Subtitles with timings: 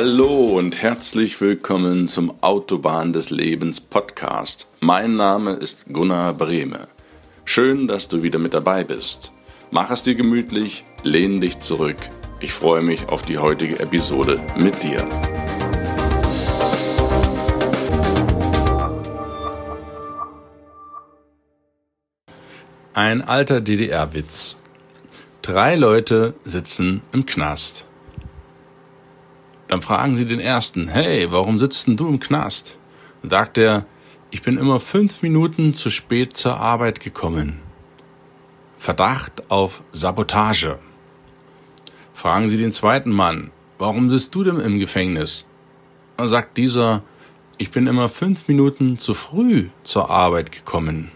[0.00, 4.68] Hallo und herzlich willkommen zum Autobahn des Lebens Podcast.
[4.78, 6.86] Mein Name ist Gunnar Brehme.
[7.44, 9.32] Schön, dass du wieder mit dabei bist.
[9.72, 11.96] Mach es dir gemütlich, lehn dich zurück.
[12.38, 15.04] Ich freue mich auf die heutige Episode mit dir.
[22.92, 24.58] Ein alter DDR-Witz.
[25.42, 27.87] Drei Leute sitzen im Knast.
[29.68, 32.78] Dann fragen sie den ersten, hey, warum sitzt denn du im Knast?
[33.22, 33.86] Dann sagt er,
[34.30, 37.60] ich bin immer fünf Minuten zu spät zur Arbeit gekommen.
[38.78, 40.78] Verdacht auf Sabotage.
[42.14, 45.46] Fragen sie den zweiten Mann, warum sitzt du denn im Gefängnis?
[46.16, 47.02] Dann sagt dieser,
[47.58, 51.10] ich bin immer fünf Minuten zu früh zur Arbeit gekommen.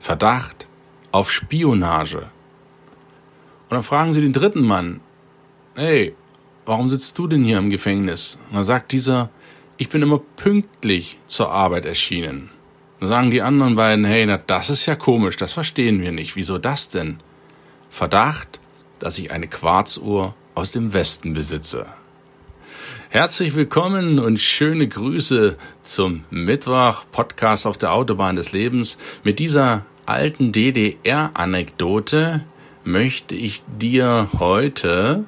[0.00, 0.66] Verdacht
[1.10, 2.18] auf Spionage.
[2.18, 5.00] Und dann fragen sie den dritten Mann,
[5.74, 6.14] hey,
[6.66, 8.38] warum sitzt du denn hier im Gefängnis?
[8.48, 9.30] Und dann sagt dieser,
[9.78, 12.50] ich bin immer pünktlich zur Arbeit erschienen.
[13.00, 16.36] Dann sagen die anderen beiden, hey, na, das ist ja komisch, das verstehen wir nicht.
[16.36, 17.18] Wieso das denn?
[17.90, 18.60] Verdacht,
[18.98, 21.86] dass ich eine Quarzuhr aus dem Westen besitze.
[23.10, 28.96] Herzlich willkommen und schöne Grüße zum Mittwoch Podcast auf der Autobahn des Lebens.
[29.22, 32.44] Mit dieser alten DDR-Anekdote
[32.84, 35.24] möchte ich dir heute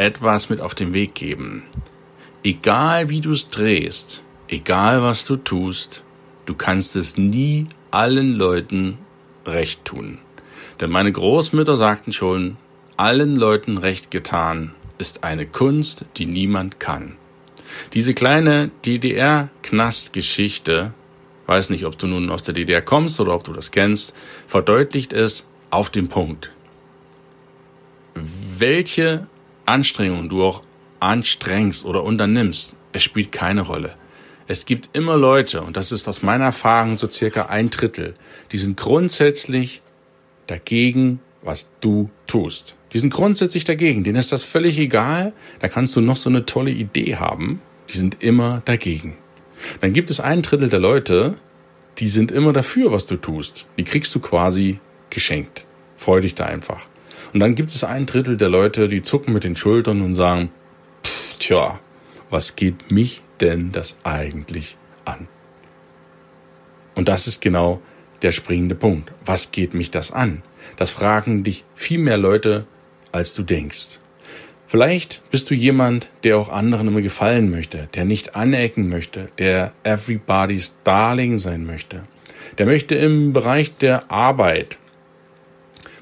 [0.00, 1.64] etwas mit auf den Weg geben.
[2.42, 6.04] Egal wie du es drehst, egal was du tust,
[6.46, 8.96] du kannst es nie allen Leuten
[9.44, 10.16] recht tun.
[10.80, 12.56] Denn meine Großmütter sagten schon,
[12.96, 17.18] allen Leuten recht getan ist eine Kunst, die niemand kann.
[17.92, 20.94] Diese kleine DDR-Knastgeschichte,
[21.46, 24.14] weiß nicht, ob du nun aus der DDR kommst oder ob du das kennst,
[24.46, 26.52] verdeutlicht es auf den Punkt.
[28.14, 29.26] Welche
[29.66, 30.62] Anstrengungen du auch
[31.00, 33.94] anstrengst oder unternimmst, es spielt keine Rolle.
[34.46, 38.14] Es gibt immer Leute, und das ist aus meiner Erfahrung so circa ein Drittel,
[38.52, 39.80] die sind grundsätzlich
[40.46, 42.76] dagegen, was du tust.
[42.92, 46.46] Die sind grundsätzlich dagegen, denen ist das völlig egal, da kannst du noch so eine
[46.46, 49.16] tolle Idee haben, die sind immer dagegen.
[49.80, 51.36] Dann gibt es ein Drittel der Leute,
[51.98, 53.66] die sind immer dafür, was du tust.
[53.78, 55.66] Die kriegst du quasi geschenkt.
[55.96, 56.88] Freu dich da einfach.
[57.32, 60.50] Und dann gibt es ein Drittel der Leute, die zucken mit den Schultern und sagen,
[61.38, 61.78] tja,
[62.30, 65.28] was geht mich denn das eigentlich an?
[66.94, 67.80] Und das ist genau
[68.22, 69.12] der springende Punkt.
[69.24, 70.42] Was geht mich das an?
[70.76, 72.66] Das fragen dich viel mehr Leute,
[73.12, 73.98] als du denkst.
[74.66, 79.72] Vielleicht bist du jemand, der auch anderen immer gefallen möchte, der nicht anecken möchte, der
[79.82, 82.04] everybody's darling sein möchte.
[82.58, 84.76] Der möchte im Bereich der Arbeit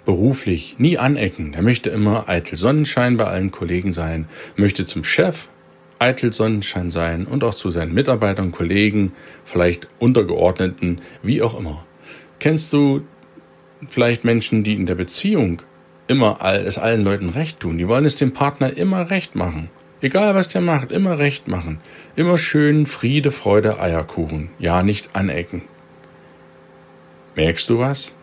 [0.08, 1.52] beruflich nie anecken.
[1.52, 4.26] Er möchte immer eitel Sonnenschein bei allen Kollegen sein,
[4.56, 5.50] möchte zum Chef
[5.98, 9.12] eitel Sonnenschein sein und auch zu seinen Mitarbeitern, Kollegen,
[9.44, 11.84] vielleicht Untergeordneten, wie auch immer.
[12.38, 13.02] Kennst du
[13.86, 15.60] vielleicht Menschen, die in der Beziehung
[16.06, 17.76] immer es allen Leuten recht tun?
[17.76, 19.68] Die wollen es dem Partner immer recht machen.
[20.00, 21.80] Egal was der macht, immer recht machen.
[22.16, 24.48] Immer schön Friede, Freude, Eierkuchen.
[24.58, 25.64] Ja, nicht anecken.
[27.34, 28.14] Merkst du was?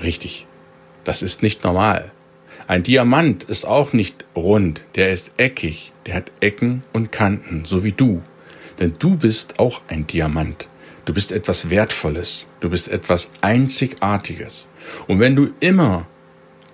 [0.00, 0.46] Richtig.
[1.06, 2.10] Das ist nicht normal.
[2.66, 7.84] Ein Diamant ist auch nicht rund, der ist eckig, der hat Ecken und Kanten, so
[7.84, 8.22] wie du.
[8.80, 10.66] Denn du bist auch ein Diamant.
[11.04, 14.66] Du bist etwas Wertvolles, du bist etwas Einzigartiges.
[15.06, 16.08] Und wenn du immer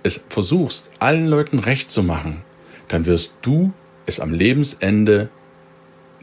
[0.01, 2.41] es versuchst, allen Leuten recht zu machen,
[2.87, 3.71] dann wirst du
[4.07, 5.29] es am Lebensende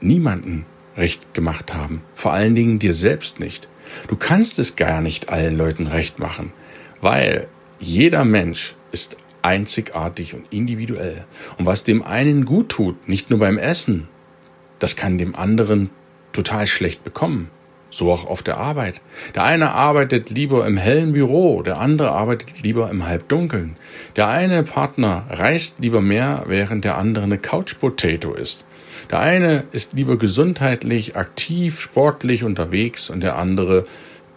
[0.01, 0.67] niemanden
[0.97, 2.03] recht gemacht haben.
[2.17, 3.69] Vor allen Dingen dir selbst nicht.
[4.09, 6.53] Du kannst es gar nicht allen Leuten recht machen,
[7.01, 7.47] weil
[7.81, 11.25] jeder Mensch ist einzigartig und individuell.
[11.59, 14.09] Und was dem einen gut tut, nicht nur beim Essen,
[14.79, 15.91] das kann dem anderen
[16.33, 17.51] total schlecht bekommen.
[17.93, 19.01] So auch auf der Arbeit.
[19.35, 23.75] Der eine arbeitet lieber im hellen Büro, der andere arbeitet lieber im Halbdunkeln.
[24.15, 28.65] Der eine Partner reist lieber mehr, während der andere eine Couch Potato ist.
[29.11, 33.87] Der eine ist lieber gesundheitlich, aktiv, sportlich unterwegs und der andere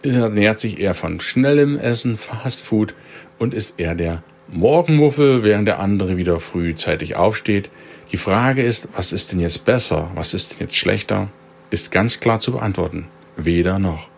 [0.02, 2.94] ernährt sich eher von schnellem Essen, Fast Food
[3.38, 7.70] und ist eher der Morgenmuffel, während der andere wieder frühzeitig aufsteht.
[8.12, 11.28] Die Frage ist, was ist denn jetzt besser, was ist denn jetzt schlechter,
[11.70, 13.06] ist ganz klar zu beantworten.
[13.36, 14.08] Weder noch.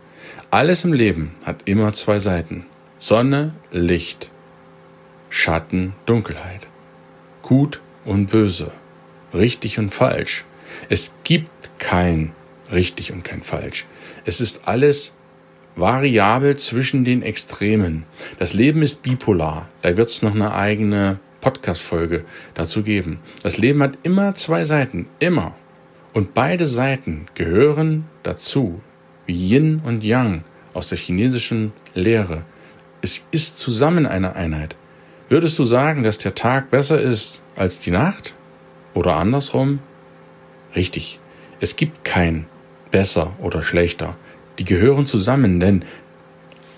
[0.50, 2.66] Alles im Leben hat immer zwei Seiten.
[2.98, 4.30] Sonne, Licht,
[5.30, 6.66] Schatten, Dunkelheit.
[7.42, 8.72] Gut und böse.
[9.32, 10.44] Richtig und falsch.
[10.88, 12.32] Es gibt kein
[12.70, 13.86] richtig und kein falsch.
[14.24, 15.14] Es ist alles
[15.76, 18.04] variabel zwischen den Extremen.
[18.38, 19.68] Das Leben ist bipolar.
[19.82, 22.24] Da wird es noch eine eigene Podcast-Folge
[22.54, 23.20] dazu geben.
[23.42, 25.54] Das Leben hat immer zwei Seiten, immer.
[26.14, 28.80] Und beide Seiten gehören dazu,
[29.26, 32.42] wie Yin und Yang aus der chinesischen Lehre.
[33.02, 34.76] Es ist zusammen eine Einheit.
[35.28, 38.34] Würdest du sagen, dass der Tag besser ist als die Nacht?
[38.94, 39.80] Oder andersrum?
[40.74, 41.20] Richtig.
[41.60, 42.46] Es gibt kein
[42.90, 44.16] besser oder schlechter.
[44.58, 45.84] Die gehören zusammen, denn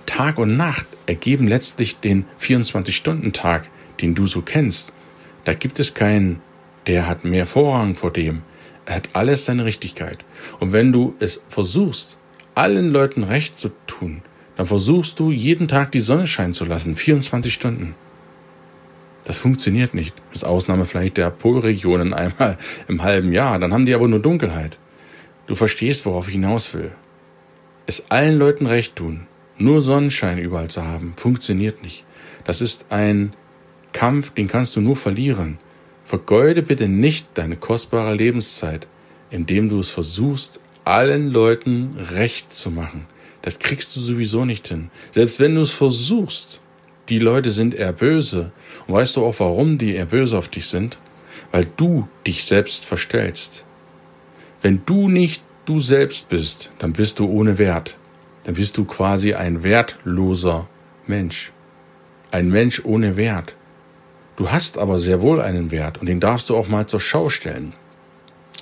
[0.07, 3.69] Tag und Nacht ergeben letztlich den 24-Stunden-Tag,
[4.01, 4.93] den du so kennst.
[5.45, 6.41] Da gibt es keinen,
[6.87, 8.43] der hat mehr Vorrang vor dem.
[8.87, 10.25] Er hat alles seine Richtigkeit.
[10.61, 12.17] Und wenn du es versuchst,
[12.55, 14.23] allen Leuten recht zu tun,
[14.57, 17.95] dann versuchst du jeden Tag die Sonne scheinen zu lassen, 24 Stunden.
[19.25, 20.15] Das funktioniert nicht.
[20.33, 22.57] Bis Ausnahme vielleicht der Polregionen einmal
[22.89, 23.59] im halben Jahr.
[23.59, 24.79] Dann haben die aber nur Dunkelheit.
[25.47, 26.93] Du verstehst, worauf ich hinaus will.
[27.91, 29.27] Es allen Leuten recht tun,
[29.57, 32.05] nur Sonnenschein überall zu haben, funktioniert nicht.
[32.45, 33.33] Das ist ein
[33.95, 35.57] Kampf, den kannst du nur verlieren.
[36.05, 38.87] Vergeude bitte nicht deine kostbare Lebenszeit,
[39.31, 43.07] indem du es versuchst, allen Leuten recht zu machen.
[43.41, 44.91] Das kriegst du sowieso nicht hin.
[45.13, 46.61] Selbst wenn du es versuchst,
[47.09, 48.53] die Leute sind eher böse.
[48.87, 50.99] Und weißt du auch, warum die eher böse auf dich sind?
[51.53, 53.65] Weil du dich selbst verstellst.
[54.61, 57.97] Wenn du nicht du selbst bist, dann bist du ohne Wert.
[58.45, 60.69] Dann bist du quasi ein wertloser
[61.07, 61.53] Mensch.
[62.31, 63.55] Ein Mensch ohne Wert.
[64.37, 67.29] Du hast aber sehr wohl einen Wert und den darfst du auch mal zur Schau
[67.29, 67.75] stellen.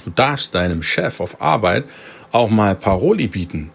[0.05, 1.85] Du darfst deinem Chef auf Arbeit
[2.33, 3.71] auch mal Paroli bieten.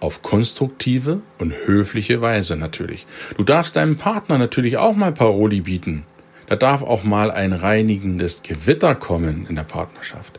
[0.00, 3.06] Auf konstruktive und höfliche Weise natürlich.
[3.38, 6.04] Du darfst deinem Partner natürlich auch mal Paroli bieten.
[6.46, 10.38] Da darf auch mal ein reinigendes Gewitter kommen in der Partnerschaft.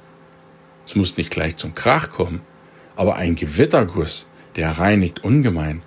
[0.87, 2.41] Es muss nicht gleich zum Krach kommen,
[2.95, 4.25] aber ein Gewitterguss,
[4.55, 5.83] der reinigt ungemein.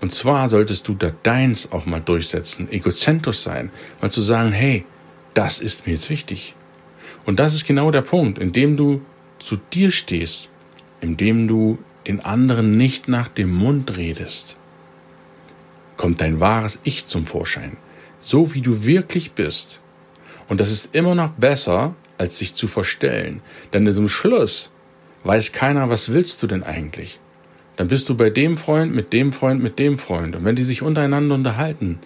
[0.00, 3.70] Und zwar solltest du da deins auch mal durchsetzen, egozentrisch sein,
[4.02, 4.84] mal zu sagen, hey,
[5.32, 6.54] das ist mir jetzt wichtig.
[7.24, 9.00] Und das ist genau der Punkt, indem du
[9.38, 10.50] zu dir stehst,
[11.00, 14.58] indem du den anderen nicht nach dem Mund redest,
[15.96, 17.78] kommt dein wahres Ich zum Vorschein,
[18.20, 19.80] so wie du wirklich bist.
[20.48, 23.40] Und das ist immer noch besser, als sich zu verstellen.
[23.72, 24.70] Denn zum Schluss
[25.24, 27.18] weiß keiner, was willst du denn eigentlich?
[27.76, 30.36] Dann bist du bei dem Freund, mit dem Freund, mit dem Freund.
[30.36, 31.98] Und wenn die sich untereinander unterhalten,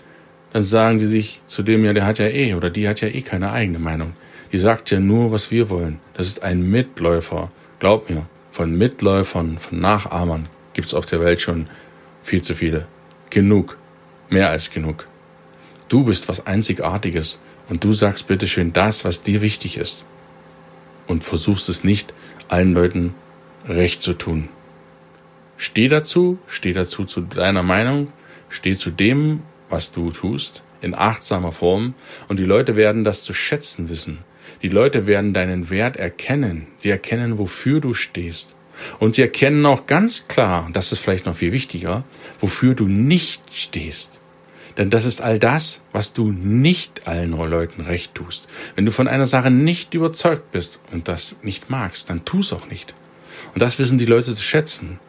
[0.53, 3.09] dann sagen die sich zu dem, ja, der hat ja eh, oder die hat ja
[3.09, 4.15] eh keine eigene Meinung.
[4.51, 6.01] Die sagt ja nur, was wir wollen.
[6.15, 7.51] Das ist ein Mitläufer.
[7.81, 11.67] Glaub mir, von Mitläufern, von Nachahmern gibt's auf der Welt schon
[12.23, 12.87] viel zu viele.
[13.31, 13.77] Genug.
[14.31, 15.07] Mehr als genug.
[15.89, 20.05] Du bist was Einzigartiges und du sagst bitteschön das, was dir wichtig ist.
[21.07, 22.13] Und versuchst es nicht,
[22.49, 23.15] allen Leuten
[23.67, 24.49] recht zu tun.
[25.57, 28.13] Steh dazu, steh dazu zu deiner Meinung,
[28.49, 31.95] steh zu dem, was du tust, in achtsamer Form,
[32.29, 34.19] und die Leute werden das zu schätzen wissen.
[34.63, 36.69] Die Leute werden deinen Wert erkennen.
[36.79, 38.55] Sie erkennen, wofür du stehst.
[38.99, 42.05] Und sie erkennen auch ganz klar, das ist vielleicht noch viel wichtiger,
[42.39, 44.21] wofür du nicht stehst.
[44.79, 48.47] Denn das ist all das, was du nicht allen Leuten recht tust.
[48.77, 52.53] Wenn du von einer Sache nicht überzeugt bist und das nicht magst, dann tu es
[52.53, 52.95] auch nicht.
[53.53, 55.01] Und das wissen die Leute zu schätzen.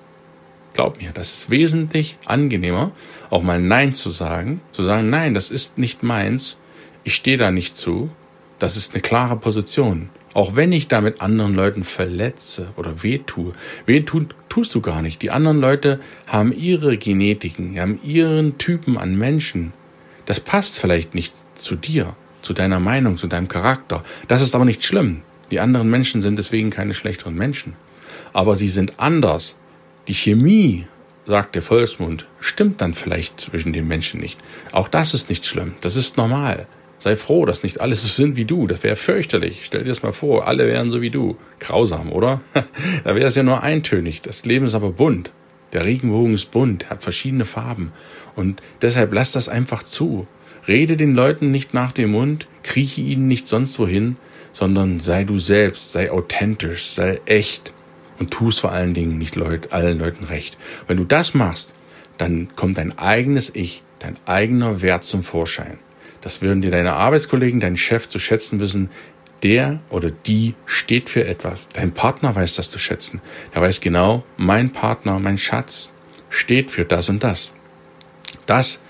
[0.74, 2.92] Glaub mir, das ist wesentlich angenehmer,
[3.30, 6.58] auch mal Nein zu sagen, zu sagen, nein, das ist nicht meins,
[7.04, 8.10] ich stehe da nicht zu,
[8.58, 10.10] das ist eine klare Position.
[10.34, 13.54] Auch wenn ich damit anderen Leuten verletze oder wehtue.
[13.86, 15.22] Wehtun tust du gar nicht.
[15.22, 19.74] Die anderen Leute haben ihre Genetiken, haben ihren Typen an Menschen.
[20.26, 24.04] Das passt vielleicht nicht zu dir, zu deiner Meinung, zu deinem Charakter.
[24.28, 25.22] Das ist aber nicht schlimm.
[25.52, 27.74] Die anderen Menschen sind deswegen keine schlechteren Menschen.
[28.34, 29.56] Aber sie sind anders.
[30.08, 30.86] Die Chemie,
[31.26, 34.40] sagt der Volksmund, stimmt dann vielleicht zwischen den Menschen nicht.
[34.72, 35.74] Auch das ist nicht schlimm.
[35.82, 36.68] Das ist normal.
[37.00, 38.68] Sei froh, dass nicht alle so sind wie du.
[38.68, 39.62] Das wäre fürchterlich.
[39.64, 41.38] Stell dir das mal vor, alle wären so wie du.
[41.60, 42.42] Grausam, oder?
[42.54, 44.22] da wäre es ja nur eintönig.
[44.22, 45.32] Das Leben ist aber bunt.
[45.72, 47.92] Der Regenbogen ist bunt, hat verschiedene Farben.
[48.36, 50.28] Und deshalb lass das einfach zu.
[50.68, 54.18] Rede den Leuten nicht nach dem Mund, krieche ihnen nicht sonst wohin,
[54.52, 57.74] sondern sei du selbst, sei authentisch, sei echt
[58.20, 60.58] und tu es vor allen Dingen nicht Leut, allen Leuten recht.
[60.88, 61.74] Wenn du das machst,
[62.18, 65.80] dann kommt dein eigenes Ich, dein eigener Wert zum Vorschein.
[66.22, 68.90] Das würden dir deine Arbeitskollegen, dein Chef zu schätzen wissen.
[69.44, 71.70] Der oder die steht für etwas.
[71.74, 73.22] Dein Partner weiß das zu schätzen.
[73.54, 75.92] Er weiß genau, mein Partner, mein Schatz
[76.30, 77.52] steht für das und das.
[78.46, 78.82] Das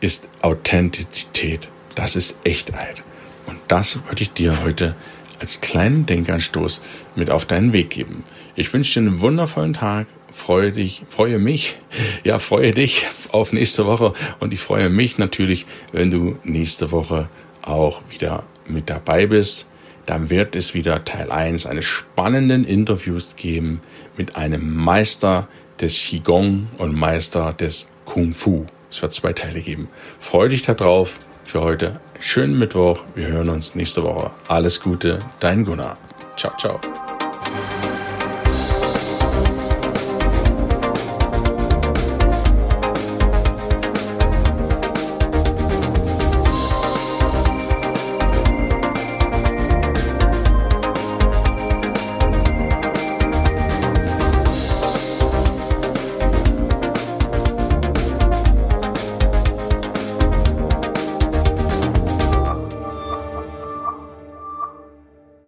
[0.00, 1.68] ist Authentizität.
[1.94, 3.02] Das ist Echtheit.
[3.46, 4.94] Und das wollte ich dir heute
[5.40, 6.80] als kleinen Denkanstoß
[7.16, 8.24] mit auf deinen Weg geben.
[8.58, 11.78] Ich wünsche dir einen wundervollen Tag freue dich, freue mich,
[12.24, 17.28] ja, freue dich auf nächste Woche und ich freue mich natürlich, wenn du nächste Woche
[17.62, 19.66] auch wieder mit dabei bist.
[20.06, 23.80] Dann wird es wieder Teil 1 eines spannenden Interviews geben
[24.16, 25.48] mit einem Meister
[25.80, 28.64] des Qigong und Meister des Kung Fu.
[28.90, 29.88] Es wird zwei Teile geben.
[30.18, 31.18] Freue dich darauf.
[31.44, 33.04] Für heute schönen Mittwoch.
[33.14, 34.30] Wir hören uns nächste Woche.
[34.48, 35.98] Alles Gute, dein Gunnar.
[36.36, 36.80] Ciao, ciao.